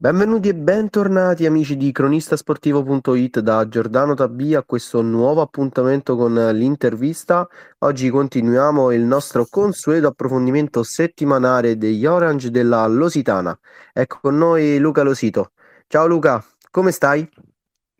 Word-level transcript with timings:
Benvenuti 0.00 0.48
e 0.48 0.54
bentornati 0.54 1.44
amici 1.44 1.76
di 1.76 1.90
cronistasportivo.it 1.90 3.40
da 3.40 3.66
Giordano 3.66 4.14
Tabì 4.14 4.54
a 4.54 4.62
questo 4.62 5.02
nuovo 5.02 5.40
appuntamento 5.40 6.14
con 6.14 6.34
l'intervista. 6.34 7.48
Oggi 7.78 8.08
continuiamo 8.08 8.92
il 8.92 9.00
nostro 9.00 9.48
consueto 9.50 10.06
approfondimento 10.06 10.84
settimanale 10.84 11.76
degli 11.76 12.06
Orange 12.06 12.52
della 12.52 12.86
Lositana. 12.86 13.58
Ecco 13.92 14.18
con 14.22 14.38
noi 14.38 14.78
Luca 14.78 15.02
Losito. 15.02 15.50
Ciao 15.88 16.06
Luca, 16.06 16.44
come 16.70 16.92
stai? 16.92 17.28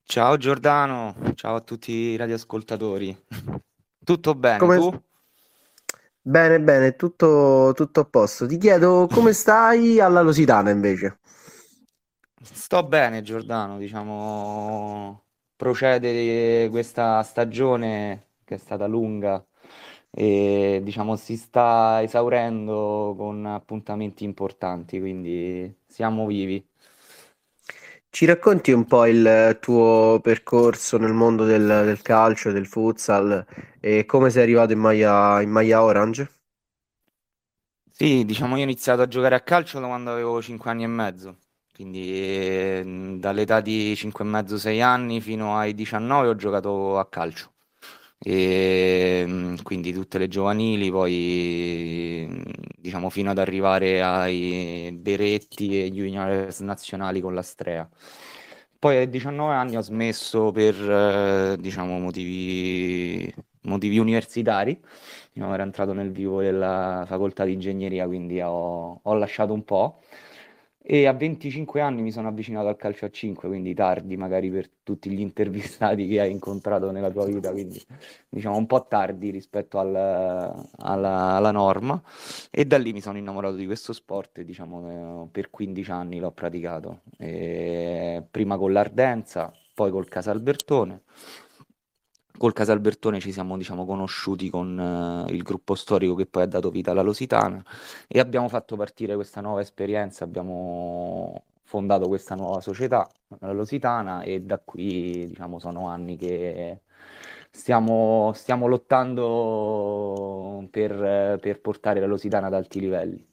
Ciao 0.04 0.36
Giordano, 0.36 1.16
ciao 1.34 1.56
a 1.56 1.60
tutti 1.62 1.90
i 1.90 2.16
radioascoltatori. 2.16 3.24
Tutto 4.04 4.34
bene, 4.36 4.58
Come... 4.58 4.76
tu? 4.76 5.02
Bene, 6.20 6.60
bene, 6.60 6.94
tutto, 6.94 7.72
tutto 7.74 8.00
a 8.00 8.04
posto. 8.04 8.46
Ti 8.46 8.56
chiedo 8.56 9.08
come 9.10 9.32
stai 9.34 9.98
alla 9.98 10.22
Lositana 10.22 10.70
invece. 10.70 11.18
Sto 12.52 12.82
bene, 12.82 13.22
Giordano, 13.22 13.78
diciamo, 13.78 15.24
procede 15.56 16.68
questa 16.70 17.22
stagione 17.22 18.32
che 18.44 18.54
è 18.56 18.58
stata 18.58 18.86
lunga 18.86 19.44
e 20.10 20.80
diciamo 20.82 21.16
si 21.16 21.36
sta 21.36 22.02
esaurendo 22.02 23.14
con 23.16 23.46
appuntamenti 23.46 24.24
importanti, 24.24 24.98
quindi 25.00 25.74
siamo 25.86 26.26
vivi. 26.26 26.66
Ci 28.10 28.26
racconti 28.26 28.72
un 28.72 28.84
po' 28.86 29.06
il 29.06 29.56
tuo 29.60 30.18
percorso 30.22 30.98
nel 30.98 31.12
mondo 31.12 31.44
del, 31.44 31.64
del 31.64 32.02
calcio, 32.02 32.50
del 32.52 32.66
futsal 32.66 33.46
e 33.80 34.04
come 34.04 34.30
sei 34.30 34.42
arrivato 34.42 34.72
in 34.72 34.78
maglia, 34.80 35.40
in 35.40 35.50
maglia 35.50 35.82
orange? 35.82 36.30
Sì, 37.90 38.24
diciamo, 38.24 38.54
io 38.54 38.62
ho 38.62 38.64
iniziato 38.64 39.02
a 39.02 39.08
giocare 39.08 39.34
a 39.34 39.40
calcio 39.42 39.78
da 39.78 39.88
quando 39.88 40.10
avevo 40.10 40.40
5 40.40 40.70
anni 40.70 40.84
e 40.84 40.86
mezzo. 40.86 41.38
Quindi 41.78 42.10
eh, 42.12 43.14
dall'età 43.20 43.60
di 43.60 43.94
5 43.94 44.24
e 44.24 44.26
mezzo, 44.26 44.58
6 44.58 44.82
anni 44.82 45.20
fino 45.20 45.56
ai 45.56 45.74
19 45.74 46.26
ho 46.26 46.34
giocato 46.34 46.98
a 46.98 47.08
calcio. 47.08 47.52
E, 48.18 49.24
mm, 49.24 49.56
quindi 49.62 49.92
tutte 49.92 50.18
le 50.18 50.26
giovanili, 50.26 50.90
poi 50.90 52.42
diciamo 52.76 53.10
fino 53.10 53.30
ad 53.30 53.38
arrivare 53.38 54.02
ai 54.02 54.90
Beretti 54.92 55.84
e 55.84 55.92
juniores 55.92 56.58
nazionali 56.60 57.20
con 57.20 57.34
la 57.34 57.42
Strea. 57.42 57.88
Poi 58.76 58.96
ai 58.96 59.08
19 59.08 59.54
anni 59.54 59.76
ho 59.76 59.80
smesso 59.80 60.50
per 60.50 60.74
eh, 60.74 61.56
diciamo 61.60 61.98
motivi, 62.00 63.32
motivi 63.62 63.98
universitari, 63.98 64.80
ero 65.34 65.62
entrato 65.62 65.92
nel 65.92 66.10
vivo 66.10 66.40
della 66.42 67.04
facoltà 67.06 67.44
di 67.44 67.52
ingegneria, 67.52 68.06
quindi 68.06 68.40
ho, 68.40 69.00
ho 69.02 69.14
lasciato 69.14 69.52
un 69.52 69.62
po' 69.64 70.00
e 70.90 71.06
a 71.06 71.12
25 71.12 71.82
anni 71.82 72.00
mi 72.00 72.10
sono 72.10 72.28
avvicinato 72.28 72.66
al 72.66 72.76
calcio 72.76 73.04
a 73.04 73.10
5, 73.10 73.46
quindi 73.46 73.74
tardi 73.74 74.16
magari 74.16 74.50
per 74.50 74.70
tutti 74.82 75.10
gli 75.10 75.20
intervistati 75.20 76.08
che 76.08 76.18
hai 76.18 76.30
incontrato 76.30 76.90
nella 76.90 77.10
tua 77.10 77.26
vita, 77.26 77.50
quindi 77.50 77.78
diciamo 78.26 78.56
un 78.56 78.64
po' 78.64 78.86
tardi 78.86 79.28
rispetto 79.28 79.78
al, 79.78 79.94
alla, 79.94 81.34
alla, 81.34 81.50
norma. 81.50 82.00
E 82.50 82.64
da 82.64 82.78
lì 82.78 82.94
mi 82.94 83.02
sono 83.02 83.18
innamorato 83.18 83.56
di 83.56 83.66
questo 83.66 83.92
sport 83.92 84.38
e 84.38 84.46
diciamo 84.46 85.26
eh, 85.26 85.28
per 85.30 85.50
15 85.50 85.90
anni 85.90 86.20
l'ho 86.20 86.30
praticato, 86.30 87.02
e 87.18 88.22
prima 88.30 88.56
con 88.56 88.72
l'Ardenza, 88.72 89.52
poi 89.74 89.90
col 89.90 90.08
Casalbertone 90.08 91.02
col 92.38 92.54
Casalbertone 92.54 93.20
ci 93.20 93.32
siamo 93.32 93.56
diciamo, 93.56 93.84
conosciuti 93.84 94.48
con 94.48 94.78
uh, 94.78 95.28
il 95.30 95.42
gruppo 95.42 95.74
storico 95.74 96.14
che 96.14 96.26
poi 96.26 96.44
ha 96.44 96.46
dato 96.46 96.70
vita 96.70 96.92
alla 96.92 97.02
Lositana 97.02 97.62
e 98.06 98.20
abbiamo 98.20 98.48
fatto 98.48 98.76
partire 98.76 99.14
questa 99.14 99.42
nuova 99.42 99.60
esperienza, 99.60 100.24
abbiamo 100.24 101.44
fondato 101.64 102.08
questa 102.08 102.34
nuova 102.34 102.62
società, 102.62 103.06
la 103.40 103.52
Lositana, 103.52 104.22
e 104.22 104.40
da 104.40 104.58
qui 104.58 105.26
diciamo, 105.28 105.58
sono 105.58 105.88
anni 105.88 106.16
che 106.16 106.80
stiamo, 107.50 108.32
stiamo 108.34 108.66
lottando 108.66 110.66
per, 110.70 111.38
per 111.40 111.60
portare 111.60 112.00
la 112.00 112.06
Lositana 112.06 112.46
ad 112.46 112.54
alti 112.54 112.80
livelli. 112.80 113.26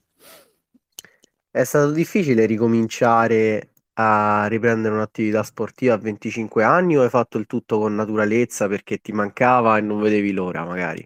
È 1.49 1.63
stato 1.63 1.91
difficile 1.91 2.45
ricominciare 2.45 3.69
a 3.95 4.45
riprendere 4.47 4.93
un'attività 4.95 5.43
sportiva 5.43 5.93
a 5.95 5.97
25 5.97 6.63
anni 6.63 6.97
o 6.97 7.03
hai 7.03 7.09
fatto 7.09 7.37
il 7.37 7.45
tutto 7.47 7.79
con 7.79 7.95
naturalezza 7.95 8.67
perché 8.67 8.99
ti 8.99 9.11
mancava 9.11 9.77
e 9.77 9.81
non 9.81 9.99
vedevi 10.01 10.31
l'ora, 10.31 10.63
magari? 10.65 11.05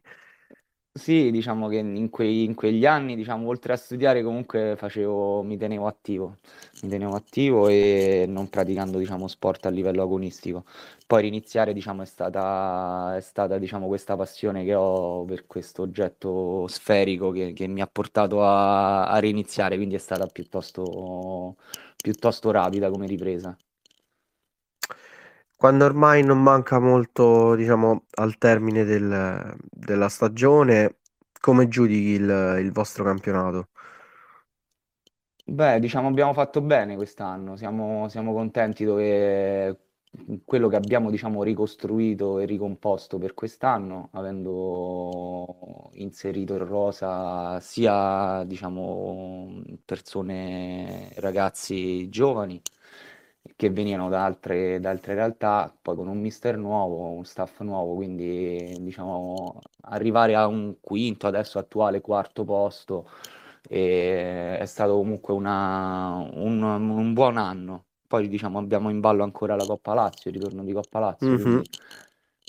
Sì, 0.92 1.32
diciamo 1.32 1.68
che 1.70 1.78
in, 1.78 2.10
quei, 2.10 2.44
in 2.44 2.56
quegli 2.56 2.86
anni, 2.86 3.16
diciamo, 3.16 3.48
oltre 3.48 3.74
a 3.74 3.76
studiare, 3.78 4.22
comunque 4.24 4.76
facevo, 4.76 5.44
mi 5.44 5.56
tenevo 5.56 5.88
attivo, 5.88 6.38
mi 6.82 6.90
tenevo 6.90 7.16
attivo 7.16 7.68
e 7.70 8.26
non 8.28 8.50
praticando, 8.50 8.98
diciamo, 8.98 9.28
sport 9.28 9.66
a 9.68 9.70
livello 9.70 10.02
agonistico. 10.02 10.66
Poi 11.08 11.22
riniziare, 11.22 11.74
diciamo, 11.74 12.02
è 12.02 12.06
stata, 12.06 13.16
è 13.16 13.22
stata, 13.22 13.58
diciamo, 13.60 13.88
questa 13.88 14.16
passione 14.18 14.66
che 14.66 14.74
ho 14.76 15.24
per 15.26 15.46
questo 15.48 15.84
oggetto 15.84 16.68
sferico 16.68 17.32
che, 17.32 17.54
che 17.54 17.68
mi 17.68 17.82
ha 17.82 17.88
portato 17.88 18.44
a, 18.44 19.08
a 19.08 19.18
riniziare, 19.20 19.76
quindi 19.78 19.96
è 19.96 20.00
stata 20.00 20.26
piuttosto 20.28 21.56
piuttosto 22.02 22.52
rapida 22.52 22.90
come 22.90 23.08
ripresa. 23.08 23.56
Quando 25.60 25.86
ormai 25.86 26.24
non 26.24 26.42
manca 26.42 26.80
molto, 26.80 27.54
diciamo, 27.56 28.06
al 28.16 28.38
termine 28.40 28.84
del- 28.84 29.56
della 29.70 30.10
stagione, 30.10 30.98
come 31.40 31.68
giudichi 31.68 32.10
il, 32.22 32.58
il 32.62 32.72
vostro 32.72 33.04
campionato? 33.04 33.68
Beh, 35.52 35.80
diciamo 35.80 36.08
abbiamo 36.08 36.32
fatto 36.34 36.62
bene 36.62 36.96
quest'anno, 36.96 37.56
siamo, 37.58 38.08
siamo 38.08 38.34
contenti 38.34 38.86
dove 38.86 39.80
quello 40.46 40.68
che 40.68 40.76
abbiamo, 40.76 41.10
diciamo, 41.10 41.42
ricostruito 41.42 42.38
e 42.40 42.46
ricomposto 42.46 43.18
per 43.18 43.34
quest'anno, 43.34 44.10
avendo 44.14 45.90
inserito 45.94 46.54
in 46.54 46.66
rosa 46.68 47.60
sia, 47.62 48.44
diciamo, 48.46 49.64
persone, 49.86 51.10
ragazzi 51.16 52.08
giovani 52.10 52.62
che 53.60 53.70
venivano 53.70 54.08
da 54.08 54.24
altre, 54.24 54.80
da 54.80 54.90
altre 54.90 55.16
realtà, 55.16 55.76
poi 55.82 55.94
con 55.98 56.08
un 56.08 56.18
mister 56.18 56.56
nuovo, 56.56 57.10
un 57.10 57.26
staff 57.26 57.60
nuovo, 57.60 57.94
quindi 57.94 58.78
diciamo 58.80 59.60
arrivare 59.82 60.34
a 60.34 60.48
un 60.48 60.78
quinto, 60.80 61.28
adesso 61.28 61.60
attuale 61.60 62.00
quarto 62.00 62.46
posto, 62.46 63.10
è 63.68 64.64
stato 64.66 64.96
comunque 64.96 65.34
una, 65.34 66.26
un, 66.36 66.62
un 66.64 67.14
buon 67.14 67.36
anno 67.36 67.88
poi 68.08 68.30
diciamo 68.30 68.60
abbiamo 68.60 68.90
in 68.90 69.02
ballo 69.02 69.24
ancora 69.24 69.58
la 69.58 69.66
Coppa 69.66 69.94
Lazio, 69.94 70.32
il 70.32 70.38
ritorno 70.38 70.64
di 70.64 70.72
Coppa 70.72 71.00
Lazio, 71.00 71.28
mm-hmm. 71.28 71.62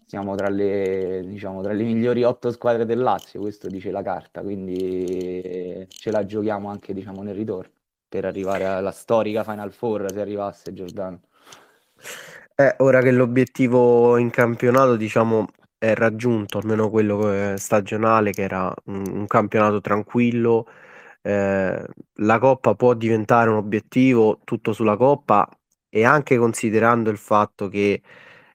siamo 0.07 0.37
tra 0.37 0.49
le, 0.49 1.25
diciamo, 1.27 1.61
tra 1.61 1.73
le 1.73 1.83
migliori 1.83 2.23
otto 2.23 2.53
squadre 2.53 2.87
del 2.87 3.01
Lazio, 3.01 3.41
questo 3.41 3.67
dice 3.67 3.91
la 3.91 4.03
carta, 4.03 4.43
quindi 4.43 5.87
ce 5.89 6.11
la 6.13 6.25
giochiamo 6.25 6.69
anche 6.69 6.95
diciamo, 6.95 7.23
nel 7.23 7.35
ritorno 7.35 7.79
per 8.11 8.25
arrivare 8.25 8.67
alla 8.67 8.91
storica 8.91 9.45
Final 9.45 9.73
Four 9.73 10.11
se 10.13 10.21
arrivasse 10.21 10.75
Giordano. 10.75 11.21
Eh, 12.57 12.75
ora 12.79 13.01
che 13.01 13.13
l'obiettivo 13.13 14.19
in 14.19 14.31
campionato 14.31 14.97
diciamo 14.97 15.47
è 15.79 15.95
raggiunto, 15.95 16.59
almeno 16.59 16.91
quello 16.91 17.57
stagionale, 17.57 18.33
che 18.33 18.43
era 18.43 18.75
un, 18.87 19.05
un 19.11 19.27
campionato 19.27 19.81
tranquillo, 19.81 20.67
eh, 21.23 21.87
la 22.15 22.39
Coppa 22.39 22.75
può 22.75 22.95
diventare 22.95 23.49
un 23.49 23.57
obiettivo 23.57 24.41
tutto 24.45 24.73
sulla 24.73 24.97
Coppa 24.97 25.49
e 25.89 26.05
anche 26.05 26.37
considerando 26.37 27.11
il 27.11 27.17
fatto 27.19 27.69
che 27.69 28.03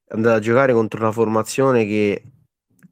andate 0.10 0.36
a 0.36 0.40
giocare 0.40 0.74
contro 0.74 1.00
una 1.02 1.12
formazione 1.12 1.86
che 1.86 2.24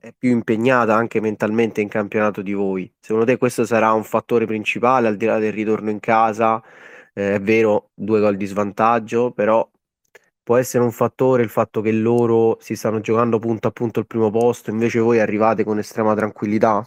è 0.03 0.11
più 0.11 0.31
impegnata 0.31 0.93
anche 0.95 1.21
mentalmente 1.21 1.79
in 1.79 1.87
campionato 1.87 2.41
di 2.41 2.51
voi. 2.51 2.91
Secondo 2.99 3.25
te 3.25 3.37
questo 3.37 3.63
sarà 3.63 3.93
un 3.93 4.03
fattore 4.03 4.45
principale 4.45 5.07
al 5.07 5.15
di 5.15 5.25
là 5.25 5.39
del 5.39 5.53
ritorno 5.53 5.89
in 5.89 6.01
casa? 6.01 6.61
Eh, 7.13 7.35
è 7.35 7.39
vero, 7.39 7.91
due 7.93 8.19
gol 8.19 8.35
di 8.35 8.45
svantaggio, 8.45 9.31
però 9.31 9.65
può 10.43 10.57
essere 10.57 10.83
un 10.83 10.91
fattore 10.91 11.43
il 11.43 11.49
fatto 11.49 11.79
che 11.79 11.93
loro 11.93 12.57
si 12.59 12.75
stanno 12.75 12.99
giocando 12.99 13.39
punto 13.39 13.69
a 13.69 13.71
punto 13.71 13.99
il 14.01 14.07
primo 14.07 14.29
posto, 14.29 14.71
invece 14.71 14.99
voi 14.99 15.21
arrivate 15.21 15.63
con 15.63 15.79
estrema 15.79 16.13
tranquillità? 16.13 16.85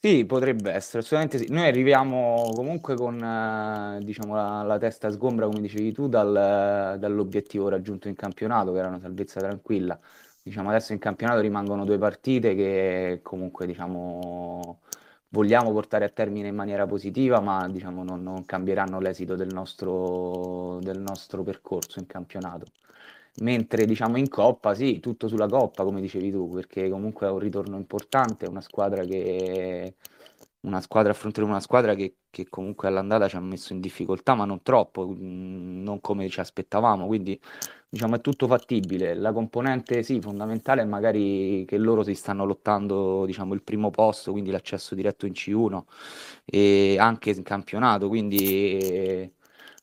Sì, 0.00 0.24
potrebbe 0.24 0.70
essere, 0.72 1.02
assolutamente 1.02 1.38
sì. 1.38 1.52
Noi 1.52 1.66
arriviamo 1.66 2.50
comunque 2.54 2.94
con 2.96 3.20
eh, 3.22 3.98
diciamo, 4.04 4.34
la, 4.34 4.62
la 4.62 4.78
testa 4.78 5.10
sgombra, 5.10 5.46
come 5.46 5.60
dicevi 5.60 5.92
tu, 5.92 6.08
dal- 6.08 6.96
dall'obiettivo 6.98 7.68
raggiunto 7.68 8.06
in 8.08 8.14
campionato, 8.14 8.72
che 8.72 8.78
era 8.78 8.88
una 8.88 9.00
salvezza 9.00 9.40
tranquilla. 9.40 9.98
Diciamo, 10.48 10.70
adesso 10.70 10.94
in 10.94 10.98
campionato 10.98 11.40
rimangono 11.40 11.84
due 11.84 11.98
partite 11.98 12.54
che 12.54 13.20
comunque 13.22 13.66
diciamo, 13.66 14.80
vogliamo 15.28 15.72
portare 15.72 16.06
a 16.06 16.08
termine 16.08 16.48
in 16.48 16.54
maniera 16.54 16.86
positiva, 16.86 17.38
ma 17.40 17.68
diciamo, 17.68 18.02
non, 18.02 18.22
non 18.22 18.46
cambieranno 18.46 18.98
l'esito 18.98 19.36
del 19.36 19.50
nostro, 19.52 20.78
del 20.80 21.00
nostro 21.00 21.42
percorso 21.42 21.98
in 21.98 22.06
campionato. 22.06 22.64
Mentre 23.42 23.84
diciamo 23.84 24.16
in 24.16 24.28
Coppa, 24.30 24.74
sì, 24.74 25.00
tutto 25.00 25.28
sulla 25.28 25.46
Coppa, 25.48 25.84
come 25.84 26.00
dicevi 26.00 26.30
tu, 26.30 26.50
perché 26.54 26.88
comunque 26.88 27.26
è 27.26 27.30
un 27.30 27.38
ritorno 27.40 27.76
importante, 27.76 28.46
è 28.46 28.48
una 28.48 28.62
squadra 28.62 29.04
che 29.04 29.96
una 30.60 30.80
squadra, 30.80 31.12
affronteremo 31.12 31.50
una 31.50 31.60
squadra 31.60 31.94
che, 31.94 32.16
che, 32.30 32.48
comunque 32.48 32.88
all'andata 32.88 33.28
ci 33.28 33.36
ha 33.36 33.40
messo 33.40 33.72
in 33.72 33.80
difficoltà, 33.80 34.34
ma 34.34 34.44
non 34.44 34.62
troppo, 34.62 35.08
mm, 35.08 35.82
non 35.82 36.00
come 36.00 36.28
ci 36.28 36.40
aspettavamo, 36.40 37.06
quindi 37.06 37.40
diciamo 37.88 38.16
è 38.16 38.20
tutto 38.20 38.46
fattibile. 38.46 39.14
La 39.14 39.32
componente 39.32 40.02
sì, 40.02 40.20
fondamentale 40.20 40.82
è 40.82 40.84
magari 40.84 41.64
che 41.66 41.78
loro 41.78 42.02
si 42.02 42.14
stanno 42.14 42.44
lottando 42.44 43.24
diciamo, 43.26 43.54
il 43.54 43.62
primo 43.62 43.90
posto, 43.90 44.32
quindi 44.32 44.50
l'accesso 44.50 44.94
diretto 44.94 45.26
in 45.26 45.32
C1 45.32 45.84
e 46.44 46.96
anche 46.98 47.30
in 47.30 47.42
campionato, 47.42 48.08
quindi 48.08 49.32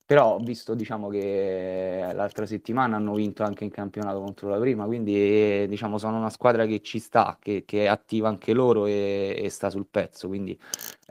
però 0.05 0.35
ho 0.35 0.39
visto 0.39 0.75
diciamo, 0.75 1.09
che 1.09 2.11
l'altra 2.13 2.45
settimana 2.45 2.95
hanno 2.97 3.13
vinto 3.15 3.43
anche 3.43 3.63
in 3.63 3.71
campionato 3.71 4.19
contro 4.21 4.49
la 4.49 4.59
prima, 4.59 4.85
quindi 4.85 5.67
diciamo, 5.67 5.97
sono 5.97 6.17
una 6.17 6.29
squadra 6.29 6.65
che 6.65 6.81
ci 6.81 6.99
sta, 6.99 7.37
che, 7.39 7.63
che 7.65 7.83
è 7.85 7.87
attiva 7.87 8.27
anche 8.29 8.53
loro 8.53 8.85
e, 8.85 9.35
e 9.37 9.49
sta 9.49 9.69
sul 9.69 9.87
pezzo. 9.89 10.27
Quindi 10.27 10.57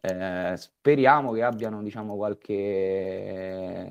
eh, 0.02 0.54
speriamo 0.56 1.32
che 1.32 1.42
abbiano 1.42 1.82
diciamo, 1.82 2.16
qualche, 2.16 3.90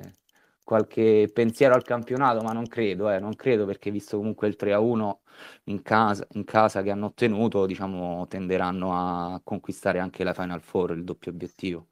qualche 0.64 1.30
pensiero 1.34 1.74
al 1.76 1.84
campionato, 1.84 2.42
ma 2.42 2.52
non 2.54 2.68
credo, 2.68 3.10
eh, 3.10 3.20
non 3.20 3.36
credo 3.36 3.66
perché 3.66 3.92
visto 3.92 4.18
comunque 4.18 4.48
il 4.48 4.56
3-1 4.56 5.22
in 5.66 5.82
casa, 5.82 6.26
in 6.34 6.44
casa 6.46 6.82
che 6.82 6.92
hanno 6.92 7.08
ottenuto, 7.08 7.66
diciamo, 7.66 8.26
tenderanno 8.28 8.94
a 8.94 9.42
conquistare 9.44 10.00
anche 10.00 10.24
la 10.24 10.34
Final 10.34 10.62
Four, 10.62 10.92
il 10.92 11.04
doppio 11.04 11.32
obiettivo. 11.32 11.88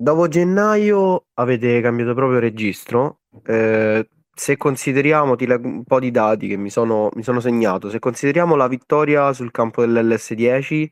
Dopo 0.00 0.28
gennaio 0.28 1.26
avete 1.34 1.80
cambiato 1.80 2.14
proprio 2.14 2.38
registro. 2.38 3.22
Eh, 3.44 4.08
se 4.32 4.56
consideriamo, 4.56 5.34
ti 5.34 5.44
leggo 5.44 5.66
un 5.66 5.82
po' 5.82 5.98
di 5.98 6.12
dati 6.12 6.46
che 6.46 6.56
mi 6.56 6.70
sono, 6.70 7.10
mi 7.14 7.24
sono 7.24 7.40
segnato, 7.40 7.90
se 7.90 7.98
consideriamo 7.98 8.54
la 8.54 8.68
vittoria 8.68 9.32
sul 9.32 9.50
campo 9.50 9.84
dell'LS10, 9.84 10.88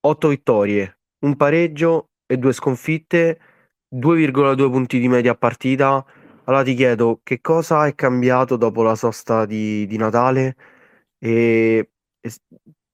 8 0.00 0.28
vittorie, 0.28 0.98
un 1.24 1.34
pareggio 1.36 2.10
e 2.26 2.36
due 2.36 2.52
sconfitte, 2.52 3.40
2,2 3.88 4.70
punti 4.70 4.98
di 5.00 5.08
media 5.08 5.32
a 5.32 5.36
partita. 5.36 6.04
Allora 6.44 6.62
ti 6.62 6.74
chiedo 6.74 7.20
che 7.22 7.40
cosa 7.40 7.86
è 7.86 7.94
cambiato 7.94 8.56
dopo 8.56 8.82
la 8.82 8.96
sosta 8.96 9.46
di, 9.46 9.86
di 9.86 9.96
Natale 9.96 10.56
e, 11.18 11.90
e 12.20 12.30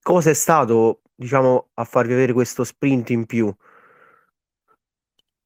cosa 0.02 0.31
è 0.31 0.34
stato, 0.34 1.02
diciamo, 1.17 1.70
a 1.75 1.84
farvi 1.84 2.12
avere 2.12 2.32
questo 2.32 2.62
sprint 2.62 3.11
in 3.11 3.26
più? 3.26 3.52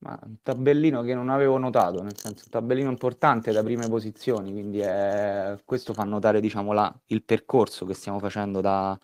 Ma 0.02 0.18
un 0.24 0.36
tabellino 0.42 1.02
che 1.02 1.14
non 1.14 1.28
avevo 1.28 1.58
notato, 1.58 2.02
nel 2.02 2.16
senso 2.16 2.44
un 2.46 2.50
tabellino 2.50 2.88
importante 2.88 3.52
da 3.52 3.62
prime 3.62 3.86
posizioni, 3.88 4.50
quindi 4.50 4.80
è... 4.80 5.58
questo 5.64 5.92
fa 5.92 6.04
notare 6.04 6.40
diciamo, 6.40 6.72
la... 6.72 6.90
il 7.06 7.22
percorso 7.22 7.84
che 7.84 7.92
stiamo 7.92 8.18
facendo 8.18 8.62
da, 8.62 8.98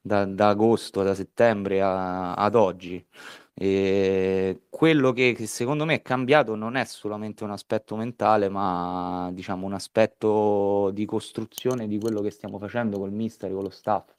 da, 0.00 0.24
da 0.24 0.48
agosto, 0.48 1.02
da 1.04 1.14
settembre 1.14 1.80
a... 1.80 2.34
ad 2.34 2.56
oggi. 2.56 3.06
E 3.54 4.62
quello 4.68 5.12
che, 5.12 5.34
che, 5.34 5.46
secondo 5.46 5.84
me 5.84 5.94
è 5.94 6.02
cambiato 6.02 6.54
non 6.56 6.74
è 6.76 6.84
solamente 6.86 7.44
un 7.44 7.50
aspetto 7.50 7.94
mentale, 7.96 8.48
ma 8.48 9.30
diciamo 9.32 9.66
un 9.66 9.74
aspetto 9.74 10.90
di 10.92 11.04
costruzione 11.04 11.86
di 11.86 11.98
quello 12.00 12.20
che 12.20 12.30
stiamo 12.30 12.58
facendo 12.58 12.98
col 12.98 13.12
mister, 13.12 13.52
con 13.52 13.62
lo 13.62 13.70
staff, 13.70 14.14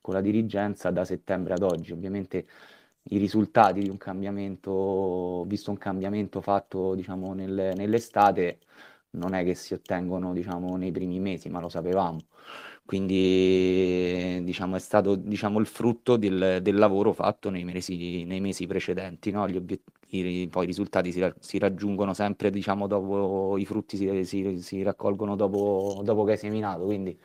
con 0.00 0.14
la 0.14 0.20
dirigenza 0.20 0.90
da 0.90 1.04
settembre 1.04 1.54
ad 1.54 1.62
oggi. 1.62 1.92
Ovviamente 1.92 2.46
i 3.10 3.18
risultati 3.18 3.80
di 3.80 3.88
un 3.88 3.96
cambiamento, 3.98 5.44
visto 5.46 5.70
un 5.70 5.78
cambiamento 5.78 6.40
fatto 6.40 6.94
diciamo, 6.94 7.34
nel, 7.34 7.72
nell'estate, 7.76 8.58
non 9.10 9.34
è 9.34 9.44
che 9.44 9.54
si 9.54 9.74
ottengono 9.74 10.32
diciamo, 10.32 10.76
nei 10.76 10.90
primi 10.92 11.20
mesi, 11.20 11.48
ma 11.48 11.60
lo 11.60 11.68
sapevamo. 11.68 12.20
Quindi 12.86 14.42
diciamo, 14.44 14.76
è 14.76 14.78
stato 14.78 15.16
diciamo, 15.16 15.58
il 15.58 15.66
frutto 15.66 16.16
del, 16.16 16.60
del, 16.62 16.76
lavoro 16.76 17.12
fatto 17.12 17.50
nei 17.50 17.64
mesi, 17.64 18.24
nei 18.24 18.40
mesi 18.40 18.66
precedenti. 18.66 19.32
No? 19.32 19.48
Gli 19.48 19.56
obiettivi, 19.56 20.46
poi 20.48 20.64
i 20.64 20.66
risultati 20.68 21.10
si, 21.10 21.28
si 21.40 21.58
raggiungono 21.58 22.14
sempre 22.14 22.50
diciamo, 22.50 22.86
dopo, 22.86 23.56
i 23.58 23.66
frutti 23.66 23.96
si, 23.96 24.24
si, 24.24 24.62
si 24.62 24.82
raccolgono 24.84 25.34
dopo, 25.34 26.00
dopo, 26.04 26.22
che 26.24 26.32
hai 26.32 26.38
seminato. 26.38 26.84
Quindi 26.84 27.18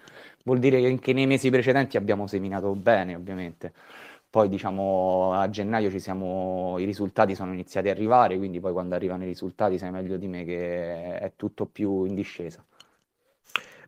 vuol 0.43 0.57
dire 0.57 0.79
che 0.81 0.87
anche 0.87 1.13
nei 1.13 1.27
mesi 1.27 1.51
precedenti 1.51 1.95
abbiamo 1.95 2.25
seminato 2.25 2.73
bene, 2.73 3.13
ovviamente. 3.15 3.73
Poi 4.31 4.49
diciamo 4.49 5.33
a 5.33 5.49
gennaio 5.49 5.91
ci 5.91 5.99
siamo, 5.99 6.77
i 6.79 6.85
risultati 6.85 7.35
sono 7.35 7.53
iniziati 7.53 7.89
ad 7.89 7.97
arrivare, 7.97 8.37
quindi 8.37 8.59
poi 8.59 8.71
quando 8.73 8.95
arrivano 8.95 9.23
i 9.23 9.27
risultati 9.27 9.77
sai 9.77 9.91
meglio 9.91 10.17
di 10.17 10.27
me 10.27 10.43
che 10.45 11.19
è 11.19 11.33
tutto 11.35 11.67
più 11.67 12.05
in 12.05 12.15
discesa. 12.15 12.65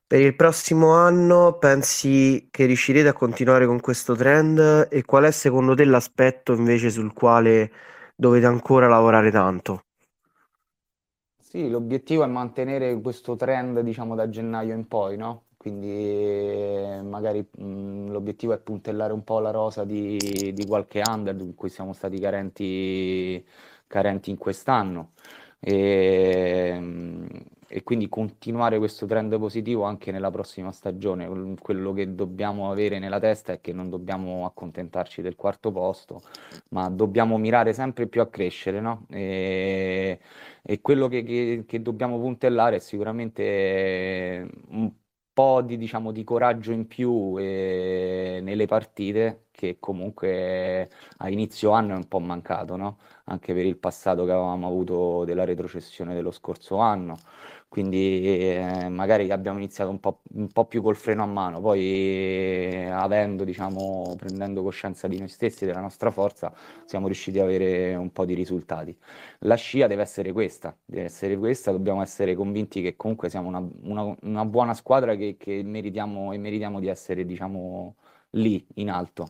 Per 0.06 0.22
il 0.22 0.36
prossimo 0.36 0.92
anno 0.94 1.58
pensi 1.58 2.48
che 2.52 2.66
riuscirete 2.66 3.08
a 3.08 3.14
continuare 3.14 3.66
con 3.66 3.80
questo 3.82 4.16
trend 4.16 4.88
e 4.92 5.04
qual 5.04 5.24
è 5.26 5.32
secondo 5.32 5.74
te 5.76 5.86
l'aspetto 5.86 6.54
invece 6.54 6.90
sul 6.92 7.14
quale 7.14 7.72
dovete 8.16 8.46
ancora 8.46 8.88
lavorare 8.88 9.32
tanto? 9.32 9.86
Sì, 11.38 11.70
l'obiettivo 11.70 12.24
è 12.24 12.28
mantenere 12.28 13.00
questo 13.00 13.36
trend, 13.36 13.80
diciamo, 13.82 14.16
da 14.16 14.28
gennaio 14.30 14.74
in 14.74 14.88
poi, 14.88 15.16
no? 15.16 15.43
Quindi 15.64 17.02
magari 17.08 17.40
mh, 17.50 18.12
l'obiettivo 18.12 18.52
è 18.52 18.60
puntellare 18.60 19.14
un 19.14 19.24
po' 19.24 19.40
la 19.40 19.50
rosa 19.50 19.86
di, 19.86 20.52
di 20.54 20.66
qualche 20.68 21.02
under 21.08 21.40
in 21.40 21.56
cui 21.56 21.70
siamo 21.70 21.94
stati 21.94 22.20
carenti, 22.20 23.42
carenti 23.88 24.30
in 24.30 24.38
quest'anno 24.38 25.12
e, 25.62 26.82
e, 27.66 27.84
quindi 27.84 28.10
continuare 28.10 28.78
questo 28.78 29.06
trend 29.06 29.38
positivo 29.40 29.84
anche 29.84 30.12
nella 30.12 30.30
prossima 30.32 30.74
stagione. 30.74 31.56
Quello 31.58 31.94
che 31.94 32.14
dobbiamo 32.14 32.70
avere 32.70 33.00
nella 33.00 33.20
testa 33.20 33.54
è 33.54 33.62
che 33.62 33.72
non 33.72 33.90
dobbiamo 33.90 34.46
accontentarci 34.46 35.22
del 35.22 35.38
quarto 35.38 35.72
posto, 35.72 36.22
ma 36.72 36.90
dobbiamo 36.90 37.38
mirare 37.38 37.72
sempre 37.72 38.08
più 38.08 38.20
a 38.20 38.28
crescere, 38.28 38.82
no? 38.82 39.06
E, 39.10 40.20
e 40.62 40.82
quello 40.82 41.08
che, 41.08 41.24
che, 41.24 41.64
che 41.66 41.82
dobbiamo 41.82 42.20
puntellare 42.20 42.76
è 42.78 42.80
sicuramente 42.80 44.46
un 44.72 44.92
po' 45.34 45.62
di, 45.62 45.78
diciamo, 45.78 46.12
di 46.12 46.24
coraggio 46.24 46.72
in 46.72 46.88
più 46.88 47.36
eh, 47.38 48.40
nelle 48.42 48.66
partite 48.68 49.46
che 49.52 49.78
comunque 49.80 50.90
a 51.18 51.30
inizio 51.30 51.72
anno 51.72 51.94
è 51.94 51.96
un 51.96 52.08
po' 52.08 52.20
mancato, 52.20 52.76
no? 52.76 53.00
Anche 53.26 53.54
per 53.54 53.66
il 53.66 53.78
passato 53.78 54.26
che 54.26 54.32
avevamo 54.32 54.68
avuto 54.68 55.24
della 55.26 55.46
retrocessione 55.46 56.14
dello 56.14 56.32
scorso 56.32 56.78
anno 56.78 57.18
quindi 57.74 58.22
eh, 58.56 58.88
magari 58.88 59.32
abbiamo 59.32 59.58
iniziato 59.58 59.90
un 59.90 60.00
po', 60.00 60.22
un 60.36 60.48
po', 60.52 60.66
più 60.66 60.84
col 60.84 60.96
freno 60.96 61.24
a 61.24 61.26
mano, 61.26 61.60
poi 61.60 61.82
eh, 61.82 62.86
avendo, 62.92 63.44
diciamo, 63.44 64.14
prendendo 64.16 64.62
coscienza 64.62 65.08
di 65.08 65.18
noi 65.18 65.28
stessi, 65.28 65.66
della 65.66 65.80
nostra 65.80 66.12
forza, 66.12 66.54
siamo 66.86 67.08
riusciti 67.08 67.40
ad 67.40 67.46
avere 67.46 67.96
un 67.96 68.12
po' 68.12 68.26
di 68.26 68.36
risultati. 68.36 68.96
La 69.40 69.56
scia 69.56 69.88
deve 69.88 70.04
essere 70.04 70.32
questa, 70.32 70.78
deve 70.86 71.06
essere 71.06 71.36
questa, 71.36 71.72
dobbiamo 71.72 72.04
essere 72.04 72.36
convinti 72.36 72.84
che 72.84 72.96
comunque 72.96 73.32
siamo 73.32 73.48
una, 73.48 73.68
una, 73.82 74.16
una 74.22 74.46
buona 74.46 74.76
squadra 74.76 75.16
che, 75.16 75.36
che, 75.40 75.64
meritiamo 75.64 76.32
e 76.32 76.38
meritiamo 76.38 76.80
di 76.80 76.90
essere, 76.90 77.26
diciamo, 77.26 77.96
lì 78.34 78.64
in 78.76 78.92
alto. 78.92 79.30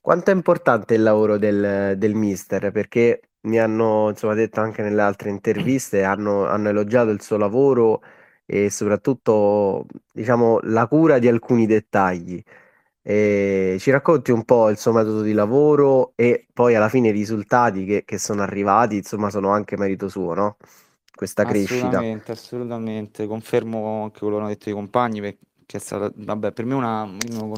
Quanto 0.00 0.30
è 0.30 0.34
importante 0.34 0.94
il 0.94 1.02
lavoro 1.02 1.36
del, 1.36 1.98
del 1.98 2.14
mister? 2.14 2.72
Perché 2.72 3.20
mi 3.44 3.58
hanno 3.58 4.10
insomma, 4.10 4.34
detto 4.34 4.60
anche 4.60 4.82
nelle 4.82 5.02
altre 5.02 5.30
interviste, 5.30 6.02
hanno, 6.04 6.46
hanno 6.46 6.68
elogiato 6.68 7.10
il 7.10 7.22
suo 7.22 7.36
lavoro 7.36 8.02
e 8.46 8.70
soprattutto 8.70 9.86
diciamo, 10.12 10.60
la 10.62 10.86
cura 10.86 11.18
di 11.18 11.28
alcuni 11.28 11.66
dettagli. 11.66 12.42
E 13.06 13.76
ci 13.80 13.90
racconti 13.90 14.30
un 14.30 14.44
po' 14.44 14.70
il 14.70 14.78
suo 14.78 14.92
metodo 14.92 15.20
di 15.20 15.32
lavoro 15.32 16.12
e 16.14 16.46
poi 16.52 16.74
alla 16.74 16.88
fine 16.88 17.08
i 17.08 17.12
risultati 17.12 17.84
che, 17.84 18.02
che 18.04 18.18
sono 18.18 18.40
arrivati, 18.42 18.96
insomma, 18.96 19.28
sono 19.28 19.50
anche 19.50 19.76
merito 19.76 20.08
suo, 20.08 20.32
no? 20.32 20.56
Questa 21.14 21.44
crescita. 21.44 21.74
Assolutamente, 21.74 22.32
assolutamente. 22.32 23.26
Confermo 23.26 24.04
anche 24.04 24.20
quello 24.20 24.36
che 24.36 24.40
hanno 24.40 24.50
detto 24.50 24.70
i 24.70 24.72
compagni, 24.72 25.20
che 25.20 25.38
è 25.66 25.78
stata, 25.78 26.10
vabbè, 26.14 26.52
per 26.52 26.64
me 26.64 26.74
una, 26.74 27.04
non, 27.04 27.52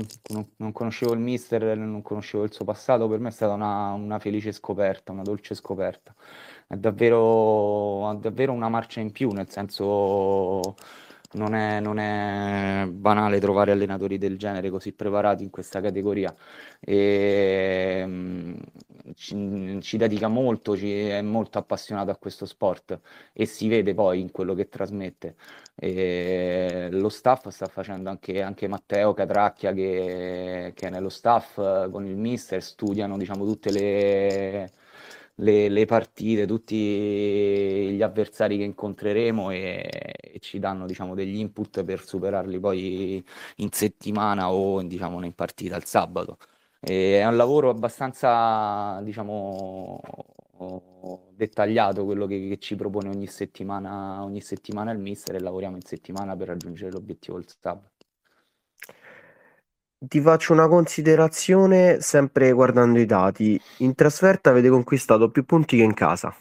non, 0.56 0.72
conoscevo 0.72 1.12
il 1.12 1.20
mister, 1.20 1.76
non 1.76 2.02
conoscevo 2.02 2.44
il 2.44 2.52
suo 2.52 2.64
passato, 2.64 3.08
per 3.08 3.18
me 3.18 3.28
è 3.28 3.32
stata 3.32 3.52
una, 3.52 3.92
una 3.92 4.18
felice 4.18 4.52
scoperta, 4.52 5.12
una 5.12 5.22
dolce 5.22 5.54
scoperta. 5.54 6.14
È 6.66 6.74
davvero, 6.76 8.16
davvero 8.20 8.52
una 8.52 8.68
marcia 8.68 9.00
in 9.00 9.12
più, 9.12 9.30
nel 9.32 9.48
senso 9.50 10.74
non 11.32 11.54
è, 11.54 11.80
non 11.80 11.98
è, 11.98 12.86
banale 12.90 13.40
trovare 13.40 13.72
allenatori 13.72 14.18
del 14.18 14.38
genere 14.38 14.70
così 14.70 14.92
preparati 14.92 15.42
in 15.42 15.50
questa 15.50 15.80
categoria. 15.80 16.34
E, 16.80 18.02
um, 18.04 18.56
ci, 19.16 19.78
ci, 19.82 19.96
dedica 19.96 20.28
molto, 20.28 20.76
ci, 20.76 21.08
è 21.08 21.22
molto 21.22 21.58
appassionato 21.58 22.10
a 22.10 22.16
questo 22.16 22.46
sport 22.46 23.00
e 23.32 23.46
si 23.46 23.68
vede 23.68 23.94
poi 23.94 24.20
in 24.20 24.30
quello 24.30 24.54
che 24.54 24.68
trasmette. 24.68 25.36
E 25.74 26.88
lo 26.92 27.08
staff 27.08 27.48
sta 27.48 27.66
facendo 27.66 28.10
anche, 28.10 28.42
anche 28.42 28.68
Matteo 28.68 29.12
Catracchia 29.14 29.72
che, 29.72 30.72
che, 30.74 30.86
è 30.86 30.90
nello 30.90 31.08
staff 31.08 31.56
con 31.90 32.06
il 32.06 32.16
mister, 32.16 32.62
studiano 32.62 33.16
diciamo, 33.18 33.44
tutte 33.44 33.70
le 33.72 34.72
le, 35.36 35.68
le, 35.68 35.84
partite, 35.84 36.46
tutti 36.46 36.74
gli 37.94 38.02
avversari 38.02 38.56
che 38.58 38.64
incontreremo 38.64 39.50
e, 39.50 40.14
e 40.20 40.38
ci 40.40 40.58
danno 40.58 40.86
diciamo, 40.86 41.14
degli 41.14 41.36
input 41.38 41.84
per 41.84 42.04
superarli 42.04 42.58
poi 42.58 43.24
in 43.56 43.70
settimana 43.72 44.50
o 44.52 44.82
diciamo, 44.82 45.24
in 45.24 45.34
partita 45.34 45.76
il 45.76 45.84
sabato. 45.84 46.38
È 46.88 47.26
un 47.26 47.34
lavoro 47.34 47.68
abbastanza, 47.68 49.00
diciamo, 49.02 50.00
dettagliato 51.34 52.04
quello 52.04 52.26
che, 52.26 52.46
che 52.48 52.58
ci 52.58 52.76
propone 52.76 53.08
ogni 53.08 53.26
settimana, 53.26 54.22
ogni 54.22 54.40
settimana 54.40 54.92
il 54.92 55.00
mister 55.00 55.34
e 55.34 55.40
lavoriamo 55.40 55.74
in 55.74 55.82
settimana 55.82 56.36
per 56.36 56.46
raggiungere 56.46 56.92
l'obiettivo 56.92 57.38
del 57.38 57.48
sabato. 57.48 57.90
Ti 59.98 60.20
faccio 60.20 60.52
una 60.52 60.68
considerazione 60.68 62.00
sempre 62.00 62.52
guardando 62.52 63.00
i 63.00 63.06
dati. 63.06 63.60
In 63.78 63.96
trasferta 63.96 64.50
avete 64.50 64.68
conquistato 64.68 65.28
più 65.32 65.44
punti 65.44 65.78
che 65.78 65.82
in 65.82 65.92
casa. 65.92 66.32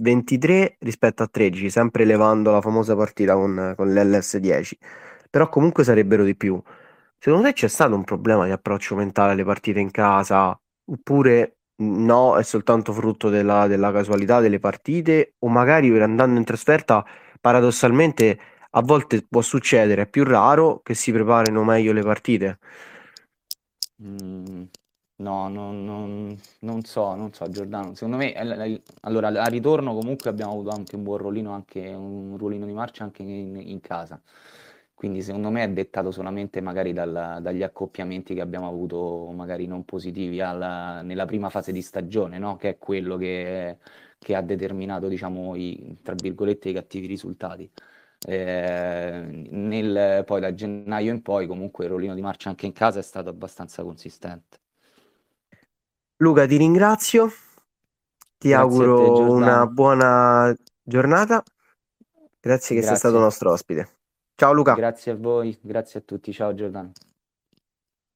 23 0.00 0.76
rispetto 0.78 1.24
a 1.24 1.26
13, 1.26 1.70
sempre 1.70 2.04
elevando 2.04 2.52
la 2.52 2.60
famosa 2.60 2.94
partita 2.94 3.34
con, 3.34 3.74
con 3.76 3.92
l'LS10. 3.92 4.74
Però 5.28 5.48
comunque 5.48 5.82
sarebbero 5.82 6.22
di 6.22 6.36
più. 6.36 6.62
Secondo 7.24 7.46
te 7.46 7.52
c'è 7.52 7.68
stato 7.68 7.94
un 7.94 8.02
problema 8.02 8.46
di 8.46 8.50
approccio 8.50 8.96
mentale 8.96 9.30
alle 9.32 9.44
partite 9.44 9.78
in 9.78 9.92
casa? 9.92 10.58
Oppure 10.86 11.58
no, 11.76 12.36
è 12.36 12.42
soltanto 12.42 12.92
frutto 12.92 13.28
della, 13.28 13.68
della 13.68 13.92
casualità 13.92 14.40
delle 14.40 14.58
partite? 14.58 15.34
O 15.40 15.48
magari 15.48 15.96
andando 16.02 16.38
in 16.40 16.44
trasferta, 16.44 17.04
paradossalmente, 17.40 18.38
a 18.70 18.82
volte 18.82 19.24
può 19.28 19.40
succedere, 19.40 20.02
è 20.02 20.08
più 20.08 20.24
raro 20.24 20.80
che 20.82 20.94
si 20.94 21.12
preparino 21.12 21.62
meglio 21.62 21.92
le 21.92 22.02
partite? 22.02 22.58
Mm, 24.02 24.64
no, 25.16 25.48
non, 25.48 25.84
non- 25.84 26.40
non 26.60 26.82
so, 26.84 27.14
non 27.14 27.32
so, 27.32 27.48
Giordano. 27.50 27.94
Secondo 27.94 28.16
me, 28.16 28.34
eh, 28.34 28.82
allora, 29.02 29.28
al 29.28 29.50
ritorno 29.50 29.94
comunque 29.94 30.30
abbiamo 30.30 30.52
avuto 30.52 30.70
anche 30.70 30.96
un 30.96 31.02
buon 31.04 31.18
ruolino, 31.18 31.52
anche 31.52 31.80
un 31.88 32.36
ruolino 32.36 32.66
di 32.66 32.72
marcia 32.72 33.04
anche 33.04 33.22
in, 33.22 33.56
in 33.56 33.80
casa. 33.80 34.20
Quindi 35.02 35.20
secondo 35.22 35.50
me 35.50 35.64
è 35.64 35.68
dettato 35.68 36.12
solamente 36.12 36.60
magari 36.60 36.92
dal- 36.92 37.40
dagli 37.42 37.64
accoppiamenti 37.64 38.34
che 38.34 38.40
abbiamo 38.40 38.68
avuto, 38.68 39.32
magari 39.34 39.66
non 39.66 39.84
positivi 39.84 40.40
alla- 40.40 41.02
nella 41.02 41.24
prima 41.26 41.50
fase 41.50 41.72
di 41.72 41.82
stagione, 41.82 42.38
no? 42.38 42.54
Che 42.54 42.68
è 42.68 42.78
quello 42.78 43.16
che, 43.16 43.78
che 44.20 44.36
ha 44.36 44.40
determinato, 44.42 45.08
diciamo, 45.08 45.56
i, 45.56 45.98
tra 46.02 46.14
virgolette, 46.14 46.68
i 46.68 46.72
cattivi 46.72 47.06
risultati. 47.08 47.68
Eh, 48.24 49.48
nel, 49.50 50.22
poi 50.24 50.40
da 50.40 50.54
gennaio 50.54 51.12
in 51.12 51.20
poi 51.22 51.48
comunque 51.48 51.84
il 51.86 51.90
rollino 51.90 52.14
di 52.14 52.20
marcia 52.20 52.48
anche 52.50 52.66
in 52.66 52.72
casa 52.72 53.00
è 53.00 53.02
stato 53.02 53.28
abbastanza 53.28 53.82
consistente. 53.82 54.60
Luca, 56.22 56.46
ti 56.46 56.56
ringrazio, 56.56 57.30
ti 58.38 58.52
Grazie 58.52 58.84
a 58.84 58.90
te, 58.90 59.08
auguro 59.08 59.32
una 59.32 59.66
buona 59.66 60.54
giornata. 60.82 61.42
Grazie 62.40 62.76
che 62.76 62.82
sei 62.82 62.96
stato 62.96 63.18
Grazie. 63.18 63.18
nostro 63.18 63.52
ospite. 63.52 63.88
Ciao 64.34 64.52
Luca. 64.52 64.74
Grazie 64.74 65.12
a 65.12 65.16
voi, 65.16 65.56
grazie 65.60 66.00
a 66.00 66.02
tutti. 66.02 66.32
Ciao 66.32 66.54
Giordano. 66.54 66.92